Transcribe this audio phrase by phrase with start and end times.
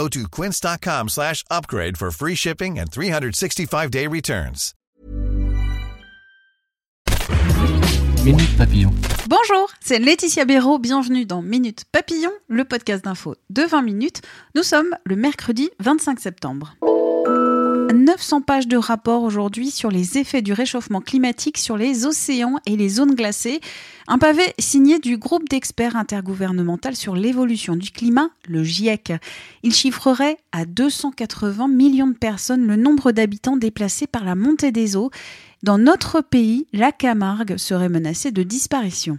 [0.00, 4.72] Go to quince.com slash upgrade for free shipping and 365-day returns.
[8.24, 8.94] Minute Papillon.
[9.28, 14.22] Bonjour, c'est Laetitia Béraud, bienvenue dans Minute Papillon, le podcast d'info de 20 minutes.
[14.54, 16.74] Nous sommes le mercredi 25 septembre.
[17.92, 22.76] 900 pages de rapport aujourd'hui sur les effets du réchauffement climatique sur les océans et
[22.76, 23.60] les zones glacées.
[24.08, 29.12] Un pavé signé du groupe d'experts intergouvernemental sur l'évolution du climat, le GIEC.
[29.62, 34.96] Il chiffrerait à 280 millions de personnes le nombre d'habitants déplacés par la montée des
[34.96, 35.10] eaux.
[35.62, 39.18] Dans notre pays, la Camargue serait menacée de disparition.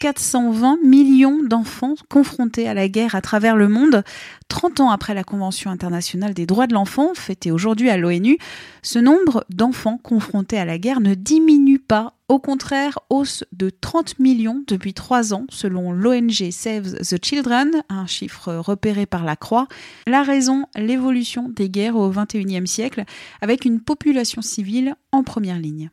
[0.00, 4.02] 420 millions d'enfants confrontés à la guerre à travers le monde.
[4.48, 8.38] 30 ans après la Convention internationale des droits de l'enfant, fêtée aujourd'hui à l'ONU,
[8.82, 12.14] ce nombre d'enfants confrontés à la guerre ne diminue pas.
[12.28, 18.06] Au contraire, hausse de 30 millions depuis 3 ans, selon l'ONG Save the Children, un
[18.06, 19.68] chiffre repéré par la Croix.
[20.06, 23.04] La raison, l'évolution des guerres au XXIe siècle,
[23.42, 25.90] avec une population civile en première ligne.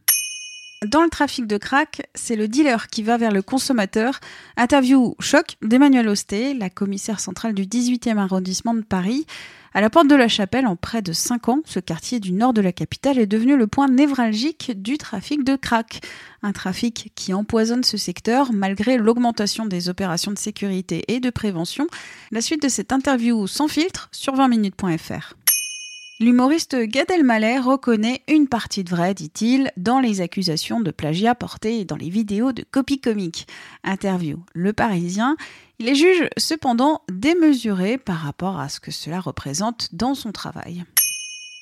[0.85, 4.19] Dans le trafic de crack, c'est le dealer qui va vers le consommateur.
[4.57, 9.25] Interview choc d'Emmanuel Osté, la commissaire centrale du 18e arrondissement de Paris.
[9.73, 12.53] À la porte de la Chapelle, en près de 5 ans, ce quartier du nord
[12.53, 16.01] de la capitale est devenu le point névralgique du trafic de crack.
[16.43, 21.87] Un trafic qui empoisonne ce secteur malgré l'augmentation des opérations de sécurité et de prévention.
[22.31, 25.33] La suite de cette interview sans filtre sur 20minutes.fr.
[26.19, 31.85] L'humoriste Gad Elmaleh reconnaît une partie de vrai, dit-il, dans les accusations de plagiat portées
[31.85, 33.45] dans les vidéos de copie comique.
[33.83, 35.37] Interview Le Parisien.
[35.77, 40.85] Il les juge cependant démesurés par rapport à ce que cela représente dans son travail.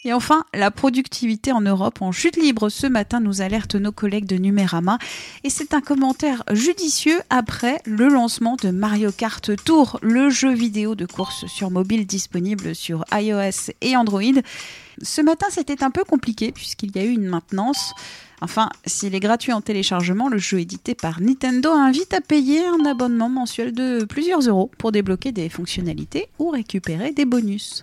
[0.05, 2.69] Et enfin, la productivité en Europe en chute libre.
[2.69, 4.99] Ce matin, nous alertent nos collègues de Numérama.
[5.43, 10.93] Et c'est un commentaire judicieux après le lancement de Mario Kart Tour, le jeu vidéo
[10.93, 14.21] de course sur mobile disponible sur iOS et Android.
[15.01, 17.95] Ce matin, c'était un peu compliqué puisqu'il y a eu une maintenance.
[18.41, 22.85] Enfin, s'il est gratuit en téléchargement, le jeu édité par Nintendo invite à payer un
[22.85, 27.81] abonnement mensuel de plusieurs euros pour débloquer des fonctionnalités ou récupérer des bonus.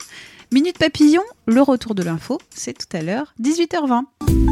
[0.53, 4.52] Minute Papillon, le retour de l'info, c'est tout à l'heure, 18h20.